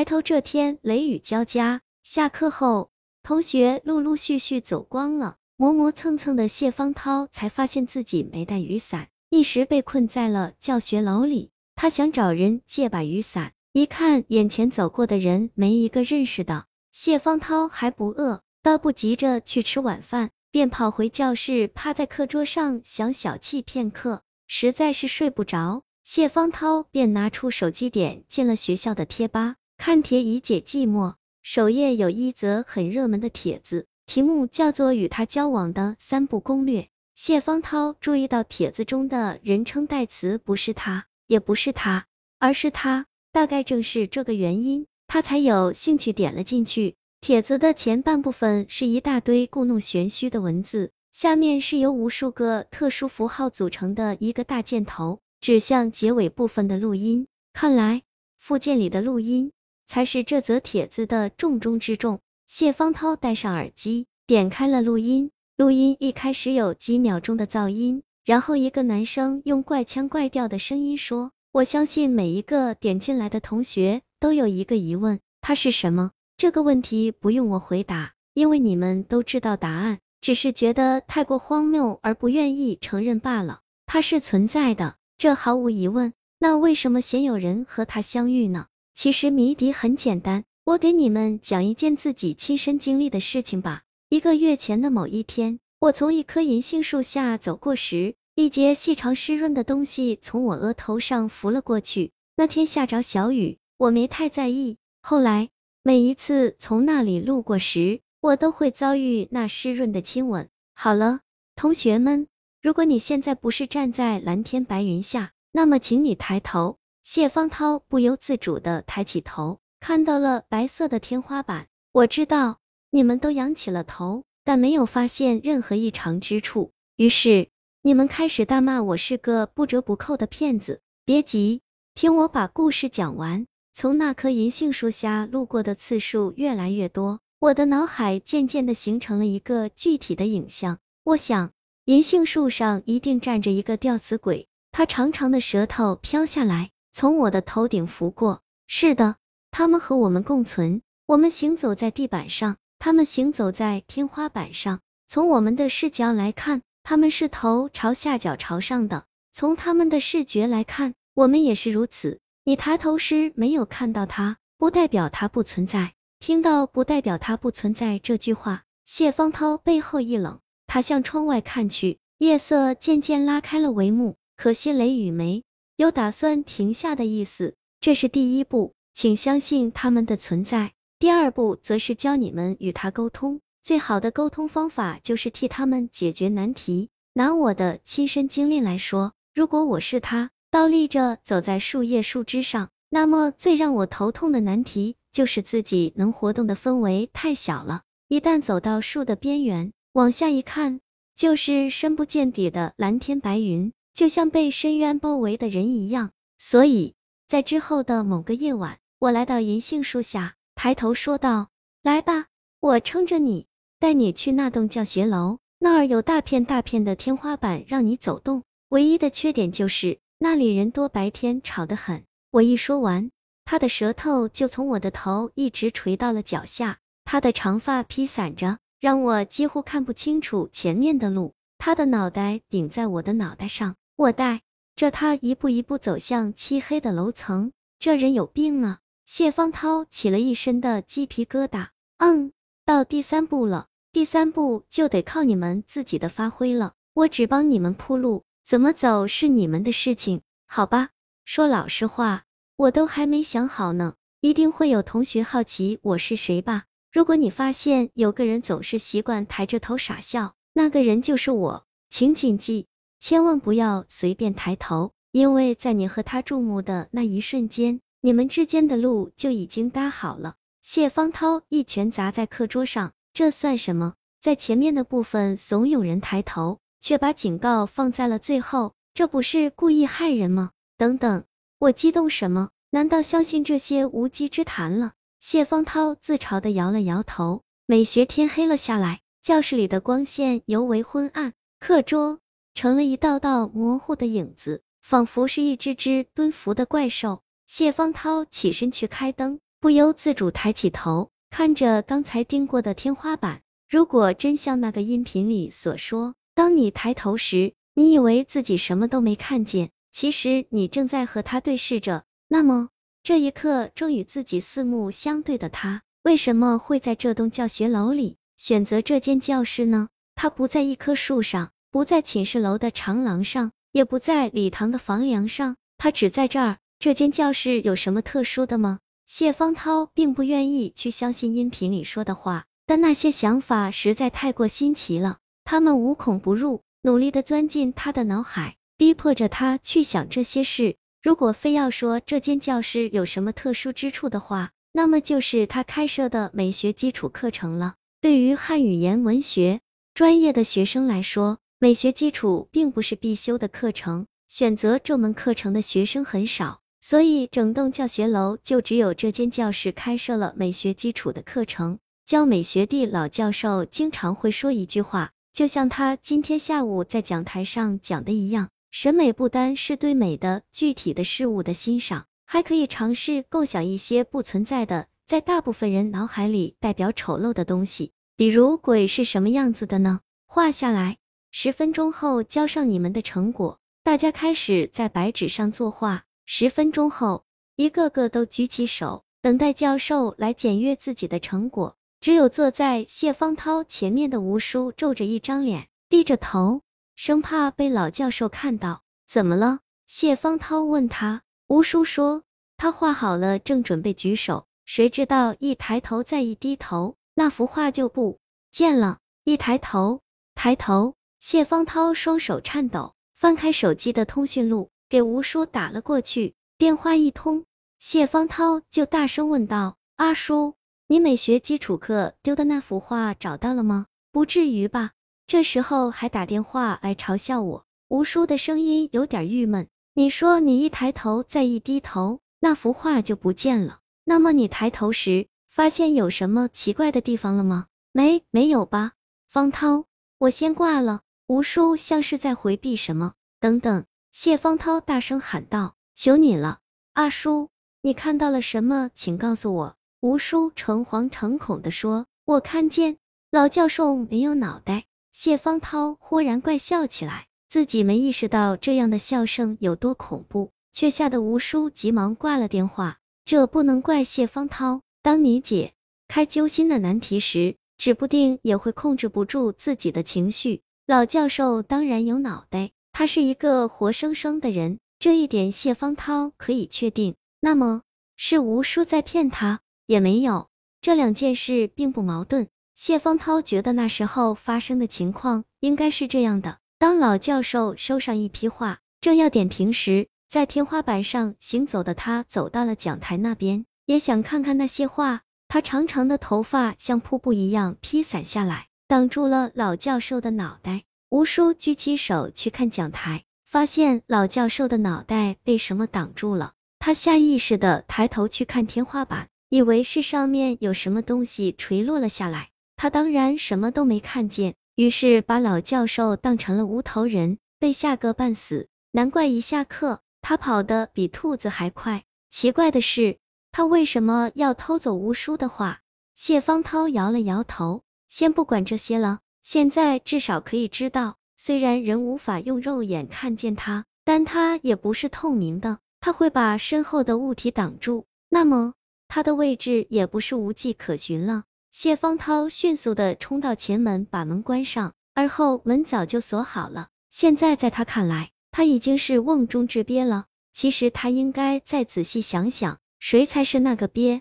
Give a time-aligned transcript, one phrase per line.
[0.00, 2.90] 抬头这天雷雨交加，下课后
[3.22, 11.50] 同学陆陆续续走光了，磨磨蹭蹭的谢方涛才发现自己没带雨伞，一时被困在了教学楼里。
[11.76, 25.82] 他想找人借把雨伞，一看眼前走过的人没一个认识的，谢方涛还不饿，倒不急着去吃晚饭，便跑回教室，趴在课桌上想小憩片刻，实在是睡不着。
[26.02, 31.14] 谢方涛便拿出手机点进了学校的贴吧，看帖以解寂寞。
[31.42, 36.82] 首页有一则很热门的帖子，题目叫做《与他交往的三步攻略》。
[37.14, 41.06] 谢方涛注意到帖子中的人称代词不是他。
[41.26, 42.04] 也不是他，
[42.38, 43.06] 而是他。
[43.32, 46.96] 大概正是这个原因，他才有兴趣点了进去。
[47.22, 57.28] 帖子的前半部分是一大堆故弄玄虚的文字，下面是由无数个特殊符号组成的一个大箭头，指向结尾部分的录音。
[57.54, 58.02] 看来
[58.38, 59.52] 附件里的录音
[59.90, 62.20] 才是这则帖子的重中之重。
[62.46, 65.32] 谢方涛戴上耳机，点开了录音。
[65.56, 68.04] 录音一开始有几秒钟的噪音。
[68.24, 76.12] 然后一个男生用怪腔怪调的声音说：“我相信每一个点进来的同学都有一个疑问，它是什么？
[76.36, 83.58] 这个问题不用我回答，因为你们都知道答案，只是觉得太过荒谬而不愿意承认罢了。
[83.86, 86.12] 它是存在的，这毫无疑问。
[86.38, 88.66] 那为什么鲜有人和他相遇呢？
[89.00, 93.80] 其实谜底很简单，我给你们讲一件自己亲身经历的事情吧。
[94.10, 102.10] 一个月前的某一天，我从一棵银杏树下走过时。”一截细长湿润的东西从我额头上拂了过去。
[102.36, 104.76] 那天下着小雨，我没太在意。
[105.00, 105.48] 后来
[105.82, 110.50] 每一次从那里路过时，我都会遭遇那湿润的亲吻。
[110.74, 111.20] 好了，
[111.56, 112.26] 同学们，
[112.60, 116.76] 如果你现在不是站在蓝天白云下，那么请你抬头。
[117.12, 121.66] 谢方涛不由自主的抬起头，看到了白色的天花板。
[121.90, 126.70] 我知道你们都仰起了头，但没有发现任何异常之处。
[126.94, 127.48] 于是。
[127.82, 131.62] 你们开始大骂我是个不折不扣的骗子，别急，
[131.96, 133.46] 听我把故事讲完。
[133.72, 140.78] 从那棵银杏树下路过的次数越来越多，我的脑海渐渐的形成了一个具体的影像。
[141.02, 141.50] 我想，
[141.86, 148.40] 银杏树上一定站着一个吊死鬼，他长长的舌头飘下来，从我的头顶拂过。
[148.66, 149.16] 是的，
[149.50, 154.80] 他们和我们共存，我们行走在地板上，他们行走在天花板上。
[155.06, 156.62] 从我们的视角来看。
[156.82, 162.18] 他们是头朝下脚朝上的，从他们的视觉来看，我们也是如此。
[162.42, 165.92] 你抬头时没有看到他，不代表他不存在。
[166.20, 174.16] 听到“不代表他不存在”这句话，谢方涛背后一冷，他向窗外看去，夜色渐渐拉开了帷幕。
[174.36, 175.44] 可惜雷雨没
[175.80, 177.54] 有打算停下的意思。
[177.80, 180.72] 这是第一步，请相信他们的存在。
[180.98, 183.40] 第二步则是教你们与他沟通。
[183.62, 186.90] 最好的沟通方法就是替他们解决难题。
[187.14, 197.84] 拿我的亲身经历来说，如果我是他，倒立着走在树叶树枝上，那么最让我头痛的难题就是自己能活动的氛围太小了。
[198.06, 200.80] 一旦走到树的边缘，往下一看，
[201.16, 206.10] 就是深不见底的蓝天白云，就像被深渊包围的人一样。
[206.38, 206.94] 所以
[207.28, 211.48] 在之后的某个夜晚，我来到银杏树下，抬头说道
[211.82, 212.26] ：“来吧，
[212.60, 213.46] 我撑着你。”
[213.80, 218.42] 带你去那栋教学楼，那儿有大片大片的天花板让你走动。
[218.68, 222.04] 唯一的缺点就是那里人多，白天吵得很。
[222.30, 223.10] 我一说完，
[223.46, 226.78] 他的舌头就从我的头一直垂到了脚下。
[227.06, 231.32] 他的长发披散着，让我几乎看不清楚前面的路。
[231.60, 234.40] 他的脑袋顶在我的脑袋上，我带
[234.76, 237.52] 着他一步一步走向漆黑的楼层。
[237.78, 238.78] 这人有病啊！
[239.04, 241.68] 谢方涛起了一身的鸡皮疙瘩。
[241.98, 242.32] 嗯，
[242.64, 243.66] 到第三步了。
[243.92, 250.88] 第三步就得靠你们自己的发挥了，我只帮你们铺路，怎么走是你们的事情，好吧？
[251.26, 252.24] 说老实话，
[252.56, 253.96] 我都还没想好呢。
[254.22, 256.64] 一定会有同学好奇我是谁吧？
[256.90, 262.66] 如果你发现有个人总是习惯抬着头傻笑，那个人就是我，请谨记，
[262.98, 270.34] 千万不要随便抬头，因为在你和他注目的那一瞬间，你们之间的路就已经搭好了。
[270.62, 272.92] 谢方涛一拳砸在课桌上。
[273.12, 273.94] 这算什么？
[274.20, 280.50] 在前面的部分怂恿人抬头，却把警告放在了最后，这不是故意害人吗？
[280.76, 281.24] 等等，
[281.58, 282.50] 我激动什么？
[282.70, 284.92] 难道相信这些无稽之谈了？
[285.18, 287.42] 谢方涛自嘲的摇了摇头。
[287.66, 292.20] 美学天黑了下来，教室里的光线尤为昏暗，课桌
[292.54, 297.20] 成了一道道模糊的影子，仿佛是一只只蹲伏的怪兽。
[297.46, 303.42] 谢方涛起身去开灯，不由自主抬起头，看着刚才盯过的天花板。
[303.68, 312.04] 如果真像那个音频里所说，当你抬头时，你以为自己什么都没看见，其实你正在和他对视着。
[312.26, 312.70] 那么，
[313.02, 319.88] 这一刻正与自己四目相对的他，为什么会在这栋教学楼里选择这间教室呢？
[320.14, 326.56] 他不在一棵树上，不在寝室楼的长廊上，也不在礼堂的房梁上，他只在这儿。
[326.78, 328.78] 这间教室有什么特殊的吗？
[329.06, 340.76] 谢方涛并不愿意去相信音频里说的话，但那些想法实在太过新奇了，他们无孔不入，努力的钻进他的脑海，逼迫着他去想这些事。
[341.02, 347.74] 如果非要说这间教室有什么特殊之处的话，那么就是他开设的美学基础课程了。
[348.02, 349.60] 对于汉语言文学
[349.92, 361.78] 专业的学生来说，美学基础并不是必修的课程，选择这门课程的学生很少，所以整栋教学楼就只有这间教室开设了美学基础的课程。
[362.06, 368.48] 教美学的老教授经常会说一句话，就像他今天下午在讲台上讲的一样。
[368.70, 377.90] 审美不单是对美的具体的事物的欣赏，还可以尝试构想一些不存在的，在大部分人脑海里代表丑陋的东西。
[378.16, 379.98] 比如鬼是什么样子的呢？
[380.24, 380.98] 画下来，
[381.32, 383.58] 十分钟后交上你们的成果。
[383.82, 386.04] 大家开始在白纸上作画。
[386.26, 387.24] 十分钟后，
[387.56, 391.76] 一个个都举起手，等待教授来检阅自己的成果。
[392.00, 396.62] 只有坐在谢方涛前面的吴叔皱着一张脸，低着头。
[396.94, 399.58] 生怕被老教授看到，怎么了？
[399.88, 401.22] 谢方涛问他。
[401.48, 402.22] 吴叔说，
[402.56, 408.20] 他画好了，正准备举手，谁知道一抬头再一低头，那幅画就不
[408.52, 408.98] 见了。
[409.24, 410.00] 一抬头，
[410.36, 416.34] 抬头，谢方涛双手颤抖，翻开手机的通讯录，给吴叔打了过去。
[416.56, 417.46] 电话一通，
[417.80, 420.54] 谢方涛就大声问道：“阿叔，
[420.86, 423.86] 你美学基础课丢的那幅画找到了吗？
[424.12, 424.92] 不至于吧？”
[425.26, 429.66] 这时候还打电话来嘲笑我，吴叔的声音有点郁闷。
[429.94, 433.80] 你说你一抬头再一低头，那幅画就不见了。
[434.10, 437.66] 那么你抬头时发现有什么奇怪的地方了吗？
[437.92, 438.94] 没，没有吧？
[439.28, 439.84] 方涛，
[440.18, 441.02] 我先挂了。
[441.28, 443.12] 吴叔像是在回避什么。
[443.38, 446.58] 等等，谢方涛大声喊道：“求你了，
[446.92, 447.50] 阿叔，
[447.82, 448.90] 你看到了什么？
[448.96, 452.96] 请告诉我。”吴叔诚惶诚恐的说：“我看见
[453.30, 462.96] 老教授没有脑袋。”谢方涛忽然怪笑起来，自己没意识到这样的笑声有多恐怖，却吓得吴叔急忙挂了电话。
[463.30, 465.72] 这不能怪谢方涛，当你解
[466.08, 470.62] 开揪心的难题时，指不定也会控制不住自己的情绪。
[470.84, 477.14] 老教授当然有脑袋，他是一个活生生的人，这一点谢方涛可以确定。
[477.38, 477.82] 那么
[478.16, 479.60] 是吴叔在骗他？
[479.86, 480.48] 也没有，
[480.80, 482.48] 这两件事并不矛盾。
[482.74, 495.22] 谢方涛觉得那时候发生的情况应该是这样的：当老教授收上一批画，正要点评时，在天花板上行走的他走到了讲台那边，也想看看那些画。
[495.48, 500.84] 他长长的头发像瀑布一样披散下来，挡住了老教授的脑袋。
[501.08, 506.52] 吴叔举起手去看讲台，发现老教授的脑袋被什么挡住了。
[506.78, 512.50] 他下意识的抬头去看天花板，以为是上面有什么东西垂落了下来。
[512.76, 518.68] 他当然什么都没看见，于是把老教授当成了无头人，被吓个半死。
[518.92, 522.04] 难怪一下课，他跑得比兔子还快。
[522.28, 523.18] 奇怪的是，
[523.52, 525.78] 他为什么要偷走吴叔的画？
[526.14, 538.74] 谢方涛摇了摇头，先不管这些了，现在至少可以知道，虽然人无法用肉眼看见他，但他也不是透明的，他会把身后的物体挡住，那么
[539.08, 541.44] 他的位置也不是无迹可寻了。
[541.72, 546.88] 谢方涛迅速的冲到前门，把门关上，而后门早就锁好了。
[547.10, 550.26] 现在在他看来，他已经是瓮中之鳖了。
[550.52, 554.20] 其实他应该再仔细想想，谁才是那个鳖？